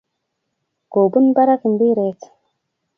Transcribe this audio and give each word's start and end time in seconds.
Kopun 0.91 1.25
barak 1.35 1.61
mpiret 1.73 2.19